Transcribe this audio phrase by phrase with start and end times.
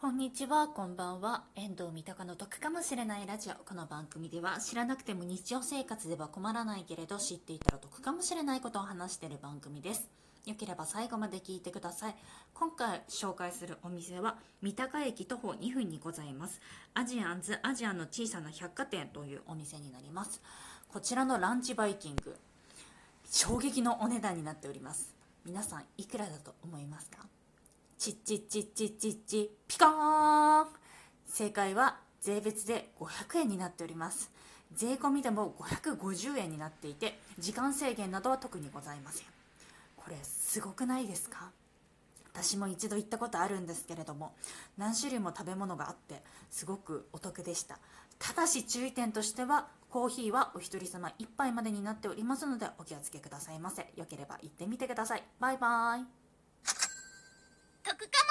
[0.00, 1.44] こんにちは、こんばんは。
[1.56, 3.52] 遠藤三鷹の得かもしれないラジオ。
[3.68, 10.08] この番組では知らなくても日常生活では困らないけれど知っていたら得かもしれないことを話している番組です。
[10.46, 12.14] よければ最後まで聞いてください。
[12.54, 16.62] 今回紹介するお店は三鷹駅徒歩2分にございます。
[16.94, 20.40] アジアンズアジアの小さな百貨店というお店になります。
[20.88, 22.38] こちらのランチバイキング、
[23.30, 25.14] 衝撃のお値段になっております。
[25.44, 27.18] 皆さんいくらだと思いますか？
[28.00, 30.66] チッチッチッチッチッチピカーン
[31.26, 34.30] 正解は税別で500円になっております
[34.74, 39.26] 税込みでも550円になっていて時間制限などは特にございません
[39.96, 41.50] これすごくないですか
[42.32, 44.32] 私も一度行ったことあるんですけれども
[44.78, 47.78] 何種類も食べ物があってすごくお得でした
[48.18, 56.19] ただし注意点としてはコーヒーはお一人様1杯までになっておりますのでお気をつけくださいませよければ行ってみてくださいバイバイ
[58.00, 58.29] 得かも